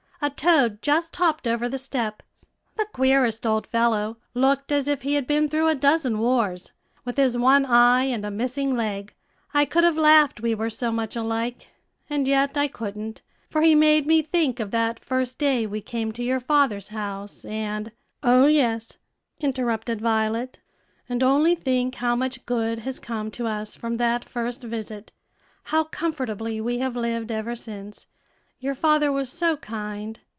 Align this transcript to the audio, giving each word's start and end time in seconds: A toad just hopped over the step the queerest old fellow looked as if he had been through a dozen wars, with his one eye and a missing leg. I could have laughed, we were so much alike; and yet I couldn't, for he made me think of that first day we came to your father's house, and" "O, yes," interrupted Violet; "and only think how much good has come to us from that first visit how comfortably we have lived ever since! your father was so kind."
A 0.23 0.29
toad 0.29 0.83
just 0.83 1.15
hopped 1.15 1.47
over 1.47 1.67
the 1.67 1.79
step 1.79 2.21
the 2.75 2.85
queerest 2.93 3.43
old 3.43 3.65
fellow 3.65 4.17
looked 4.35 4.71
as 4.71 4.87
if 4.87 5.01
he 5.01 5.15
had 5.15 5.25
been 5.25 5.49
through 5.49 5.67
a 5.67 5.73
dozen 5.73 6.19
wars, 6.19 6.73
with 7.03 7.17
his 7.17 7.35
one 7.39 7.65
eye 7.65 8.03
and 8.03 8.23
a 8.23 8.29
missing 8.29 8.77
leg. 8.77 9.15
I 9.51 9.65
could 9.65 9.83
have 9.83 9.97
laughed, 9.97 10.39
we 10.39 10.53
were 10.53 10.69
so 10.69 10.91
much 10.91 11.15
alike; 11.15 11.69
and 12.07 12.27
yet 12.27 12.55
I 12.55 12.67
couldn't, 12.67 13.23
for 13.49 13.63
he 13.63 13.73
made 13.73 14.05
me 14.05 14.21
think 14.21 14.59
of 14.59 14.69
that 14.69 14.99
first 15.03 15.39
day 15.39 15.65
we 15.65 15.81
came 15.81 16.11
to 16.11 16.21
your 16.23 16.39
father's 16.39 16.89
house, 16.89 17.43
and" 17.43 17.91
"O, 18.21 18.45
yes," 18.45 18.99
interrupted 19.39 20.01
Violet; 20.01 20.59
"and 21.09 21.23
only 21.23 21.55
think 21.55 21.95
how 21.95 22.15
much 22.15 22.45
good 22.45 22.77
has 22.77 22.99
come 22.99 23.31
to 23.31 23.47
us 23.47 23.75
from 23.75 23.97
that 23.97 24.23
first 24.29 24.61
visit 24.61 25.11
how 25.63 25.83
comfortably 25.85 26.61
we 26.61 26.77
have 26.77 26.95
lived 26.95 27.31
ever 27.31 27.55
since! 27.55 28.05
your 28.63 28.75
father 28.75 29.11
was 29.11 29.27
so 29.31 29.57
kind." 29.57 30.19